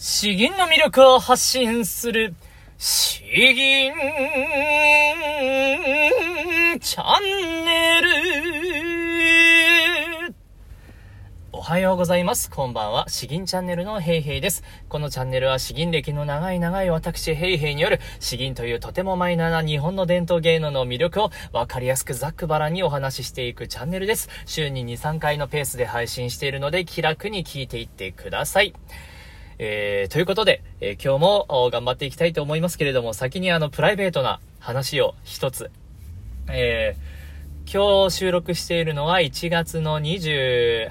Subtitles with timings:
[0.00, 2.32] 詩吟の魅力を発信する、
[2.78, 3.92] 詩吟
[6.80, 8.08] チャンネル。
[11.50, 12.48] おはようございます。
[12.48, 13.08] こんばんは。
[13.08, 14.62] 詩吟チャンネルのヘイヘイです。
[14.88, 24.28] このチャンネルは詩吟歴の長い長い私ヘイヘイによる詩吟というとてもマイナーな日本の伝統芸能の魅力をわかりやすくざっくばらにお話ししていくチャンネルです。
[24.46, 28.72] 週に2、3回のペースで配信しているので気楽に聞いていってください。
[29.60, 35.70] えー、ということで、えー今日も頑張っていきたいと思いますけれども、先にあの、プライベートな話を一つ。
[36.48, 40.88] えー、今日収録しているのは1月の25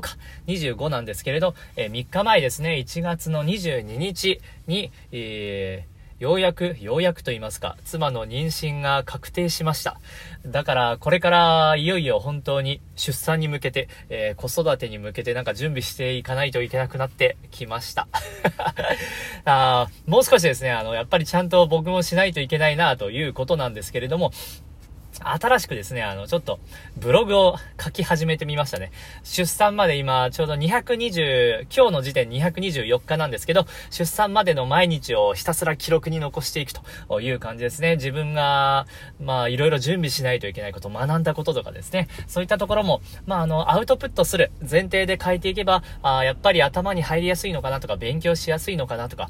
[0.00, 0.16] か、
[0.46, 10.00] 25なんですけれど、えー3日前ですね、1月の22日に、えーようやく、ようやくと言いますか、妻の妊娠が確定しました。
[10.46, 18.08] だから、これからいよいよ本当に出産に向けて、えー子育てに向けてなんか準備していかないといけなくなってきました。
[19.44, 24.32] あもう少しですね、あの、やっぱりちゃんと僕もしないといけないなということなんですけれども、
[25.22, 26.58] 新しくですね、あの、ちょっと、
[26.96, 28.92] ブログを書き始めてみましたね。
[29.24, 36.72] 出産まで今、ちょうど220、今日の時点224日なんですけど、出産までの毎日をひたすら記録に残していく
[37.08, 37.96] という感じですね。
[37.96, 38.86] 自分が、
[39.20, 42.08] まあ、いろいろ準備しないといけないこと、学んだこととかですね。
[42.26, 49.28] そういったところも、まあ、あの、アウトプットする前提で書いていけば、あやっぱり頭に入りやすいのかなとか、勉強しやすいのかなとか、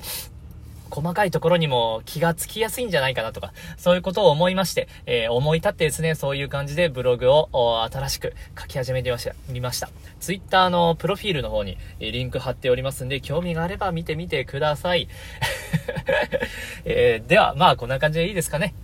[0.90, 9.34] 細かいところにも気がつきやすいんじゃないかなとか、そういうことを思いまして、えー思い立ってですね、そういう感じでブログを新しく書き始めてました。
[9.48, 9.90] 見ました。
[10.20, 15.08] ツイッターのプロフィールの方にえリンク貼っておりますんで、興味があれば見てみてください。
[16.84, 18.74] えーでは、まあこんな感じでいいですかね。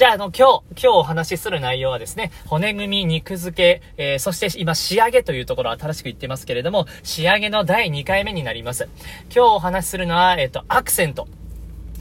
[0.00, 8.88] じゃあ、あの、今日、今日お話しする内容はですね、骨組み、肉付け、えーそして今、仕上げというところ新しく言ってますけれども、仕上げの第2回目になります。
[9.24, 11.28] 今日お話しするのは、えっ、と、アクセント。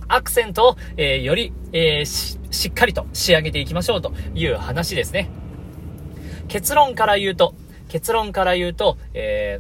[0.07, 5.29] アクセントを、えーより、えし、しっかりと仕上げていきましょうという話ですね。
[6.47, 7.53] 結論から言うと、
[7.89, 9.59] 結論から言うと、え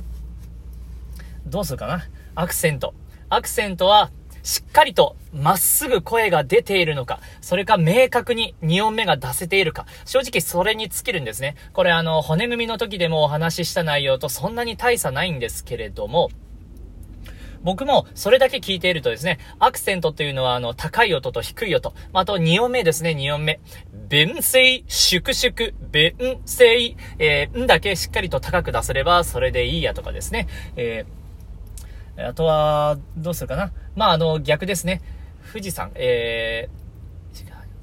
[1.45, 2.07] どうするかな？
[2.35, 2.93] アクセント。
[3.27, 4.11] アクセントは、
[4.49, 11.55] しっかりとまっすぐ声が出ているのか、それか明確に2音目が出せているか、正直それに尽きるんですね。
[11.71, 16.31] これあの、骨組みの時でもお話しした内容とそんなに大差ないんですけれども、
[17.61, 21.93] 僕もそれだけ聞いているとですね、アクセントというのはあの、高い音と低い音。
[22.11, 23.59] まあと2音目ですね、2音目。
[23.93, 26.15] 弁声、粛々、弁
[26.47, 30.47] 声、えー、んだけしっかりと高く出せればそれでいいやとかですね。
[30.75, 31.18] えー
[32.23, 33.71] あとは、どうするかな？
[33.95, 35.01] まあ、あの、逆ですね。
[35.51, 36.79] 富士山、えー、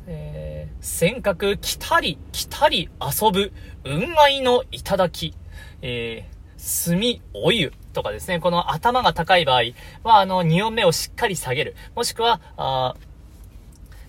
[0.09, 3.53] えー、尖閣、来たり、来たり遊ぶ、
[3.83, 5.37] 雲海の頂き、
[5.83, 8.39] えー、炭、お湯とかですね。
[8.41, 9.63] この頭が高い場合
[10.05, 11.75] は、あの、2音目をしっかり下げる。
[11.95, 12.95] もしくは、あ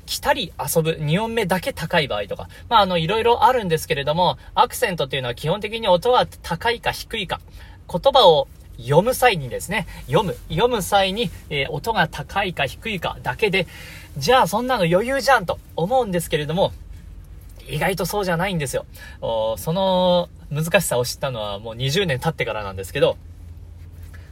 [0.06, 2.48] 来たり遊ぶ2音目だけ高い場合とか。
[2.70, 7.42] まあ、あの、いろいろあるんですけれども、アクセントっていうのは基本的に音は高いか低いか。
[7.92, 8.48] 言葉を
[8.80, 13.68] 読む際にですね、読む、読む際に、えー音が高いか低いかだけで、
[14.18, 16.72] じゃあそんなの余裕じゃんと思うんですけれども、
[17.68, 18.86] 意外とそうじゃないんですよ。
[19.58, 23.18] その難しさを知ったのはもう20年経ってからなんですけど、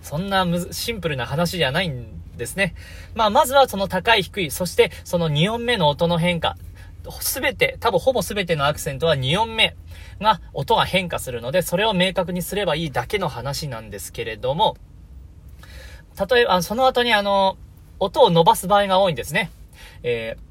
[0.02, 2.06] そんなシンプルな話じゃないん
[2.38, 2.76] ですね。
[3.16, 6.58] まあ、まずはその高い低い、そしてその2音目の音の変化。
[7.12, 9.76] すべて、多分ほぼすべてのアクセントは2音目
[10.20, 14.78] が、音が変化するので、それを明確にすればいいだけの話なんですけれども、
[16.30, 17.58] 例えば、その後にあの、
[18.00, 19.52] 音を伸ばす場合が多いんですね。
[20.04, 20.46] えー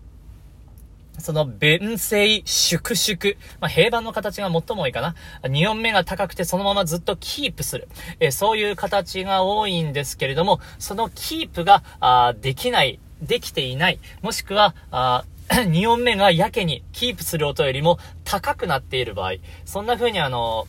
[1.19, 3.37] その、弁声、粛々。
[3.60, 5.14] まあ、平板の形が最も多いかな。
[5.43, 7.88] 2音目が高くてそのままずっとキープする。
[8.20, 14.00] えそういう形が多いんですけれども、そのキープが、あできない、できていない。
[14.22, 19.34] もしくは、あ 2音目がやけにキープする音よりも高くなっている場合、
[19.65, 20.66] そんな風にあの、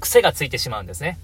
[0.00, 1.18] 癖がついてしまうんですね。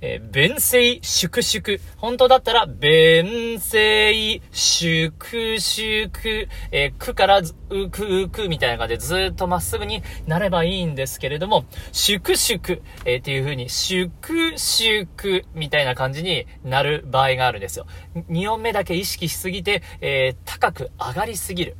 [0.00, 1.80] えー弁声、粛々。
[1.96, 6.48] 本当だったら、弁声、粛々。
[6.72, 17.86] えーくからず、うく、うくみたいな感じでずっとまっすぐになればいいんですけれども、粛々、えーっていう風に、粛々みたいな感じになる場合があるんですよ。
[18.30, 21.76] 2音目だけ意識しすぎて、えー高く上がりすぎる。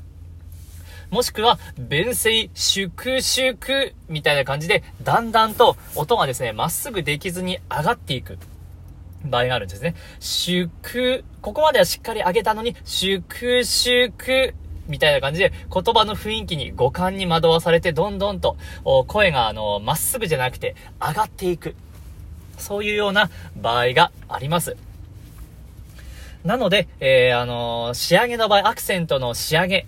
[1.11, 8.39] もしくは、弁声、粛々みたいな感じで、だんだんと音がですね、まっすぐできずに上がっていく
[9.25, 9.95] 場合があるんですね。
[10.21, 14.55] 粛、ここまではしっかり上げたのに、粛々
[14.87, 18.57] みたいな感じで、言葉の雰囲気に五感に惑わされて、どんどんと、
[19.07, 21.75] 声が、あの、まっすぐじゃなくて、上がっていく。
[22.59, 24.77] そういうような場合があります。
[26.45, 29.87] なので、えー、あのー、仕上げの場合、アクセントの仕上げ、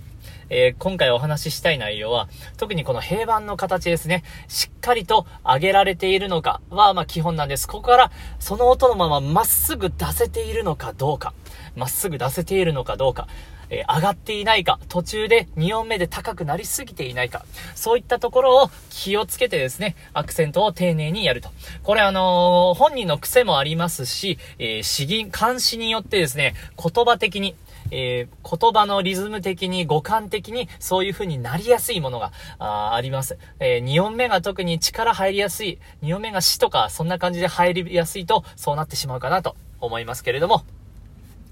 [0.48, 7.66] えー、今回お話ししたい内容は、特にこの平板の形ですね、しっかりと上げられているのかは、まあ基本なんです。
[7.66, 11.34] ここから、その音のまままっすぐ出せているのかどうか、
[11.75, 13.28] まっすぐ出せているのかどうか、
[13.70, 17.44] えー、上がっていないか、途中で2音目で高くなりすぎていないか、
[17.75, 21.50] そういったところを気をつけてですね、アクセントを丁寧にやると。
[21.82, 27.56] これあのー、本人の癖もありますし、えー、詩吟、監視によってですね、言葉的に、
[27.90, 33.38] えー、言葉のリズム的に、五感的に、そういう風になりやすいものが、ああります。
[33.60, 40.64] えー、2音目が特に力入りやすい、2音目が死とか、そんな感じで入りやすいと、そうなってしまうかなと思いますけれども、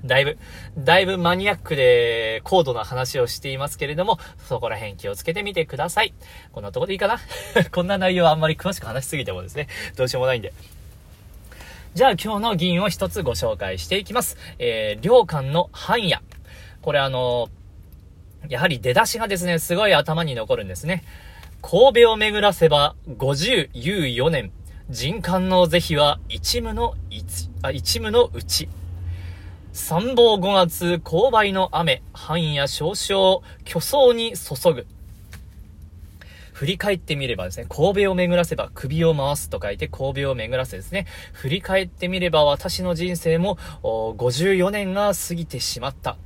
[0.04, 0.36] だいぶ、
[0.76, 6.12] だいぶマニアックで高度な話をしていますけれども、そこら辺気をつけてみてください。
[6.52, 7.18] こんなとこでいいかな？
[7.72, 9.66] こんな内容はあんまり詳しく話しすぎてもですね、
[9.96, 10.52] どうしようもないんで。
[11.94, 14.36] じゃあ今日の議員を一つご紹介していきます。
[14.58, 16.22] えー、領館の藩屋。
[16.82, 21.04] これあのー、やはり出だしがですね、すごい頭に残るんですね。
[21.62, 24.50] 神戸を巡らせば、50、有4年。
[24.90, 28.68] 人間の是非は一無の一、あ、一無のうち。
[29.72, 34.88] 三宝五月、勾配の雨、半夜少々、虚相に注ぐ。
[36.54, 41.06] 振り返ってみればですね、神戸を巡らせば首を回すと書いて神戸を巡らせですね。
[41.32, 46.16] 振り返ってみれば私の人生も54年が過ぎてしまった。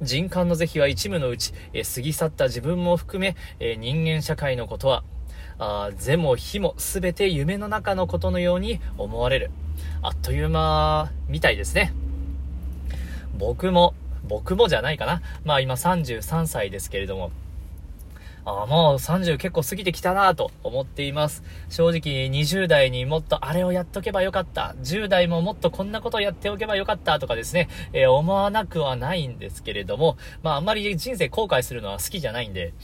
[0.00, 5.02] 人間の是非は一無のうち、え過ぎ去った自分も含め、え人間社会のことは、
[5.58, 9.50] あ是も非も全て夢の中のことのように思われる。
[10.00, 11.92] あっという間みたいですね。
[13.36, 13.94] 僕も、
[14.28, 15.22] 僕もじゃないかな。
[15.44, 17.32] まあ今33歳ですけれども、
[18.44, 21.44] あもう30結構過ぎてきたなと思っています。
[21.68, 24.74] 正直20代にもっとあれをやっとけばよかった。
[24.82, 32.74] 10代ももっとこんなことやっておけばよかったとかですね、えー、思わなくはないんですけれども、まああんまり人生後悔するのは好きじゃないんで。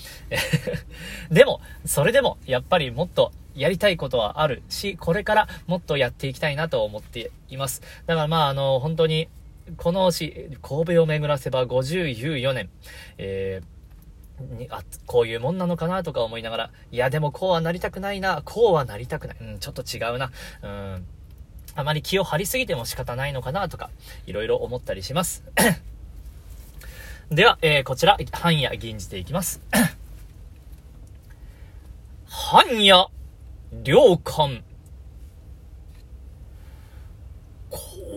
[1.30, 7.82] でも、それでもやっぱりもっとやりたいことはあるし、これからもっとやっていきたいなと思っています。
[8.06, 9.28] だからまああの、本当に、
[9.76, 12.70] この詩、神戸を巡らせば54年、
[13.18, 13.77] えー
[14.40, 19.36] に、あ、こういうもんなのかなとか思いながら、いやでもこうはなりたくないな、こうはなりたくない。
[19.40, 20.30] うん、ちょっと違うな。
[20.62, 21.06] うん。
[21.74, 23.90] あまり気を張りすぎても仕方ないのかなとか、
[24.26, 25.44] いろいろ思ったりします。
[27.30, 29.60] では、えー、こちら、半夜吟じていきます。
[32.26, 33.08] 半夜、
[33.84, 34.64] 良寛。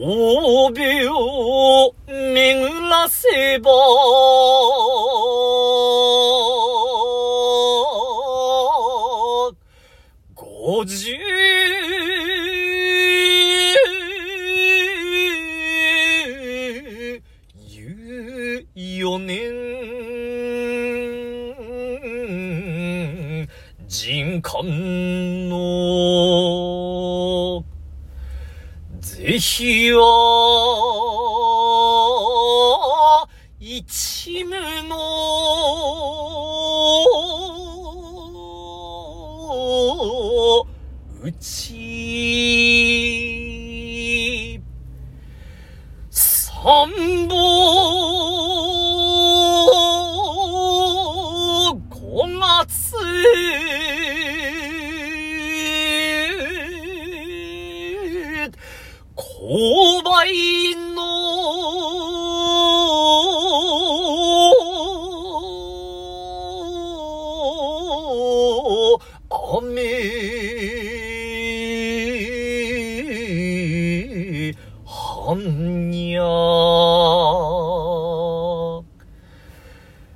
[0.01, 3.69] 神戸を巡らせば、
[10.33, 11.15] 五十
[33.73, 34.51] 一無
[34.83, 34.97] の
[41.23, 41.81] うち、
[69.51, 69.81] 雨
[74.85, 76.21] 半夜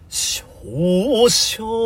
[0.07, 1.84] 少々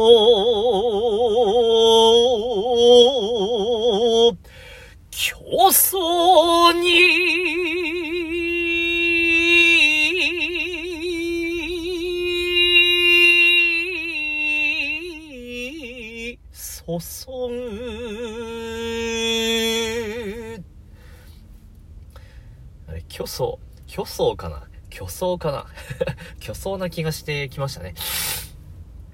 [23.39, 24.67] あれ、虚相、虚相かな？
[24.91, 25.65] 虚相かな？
[26.39, 27.93] 虚相な気がしてきましたね。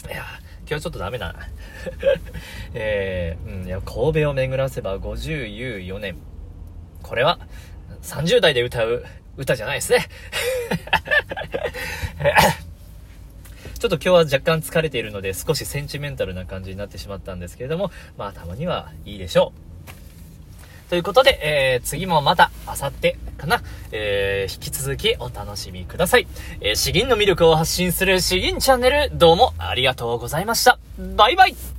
[0.08, 0.24] いや、
[0.67, 1.39] 今日ちょっとダメだな。
[2.74, 6.17] えー、うん、いや、神戸を巡らせば50、有4年。
[7.03, 7.39] これは、
[8.01, 9.05] 30代で歌う
[9.38, 10.08] 歌じゃないですね。
[13.79, 19.64] ちょっと今日は若干疲れているので少しセンチメンタルな感じになってしまったんですけれども、まあたまにはいいでしょう
[20.89, 23.61] ということで、えー、次もまた、あさってかな、
[23.91, 26.27] えー、引き続きお楽しみください。
[26.61, 30.79] えー、詩吟の魅力を発信する詩吟チャンネル、どうもありがとうございました。
[30.97, 31.75] バイバイ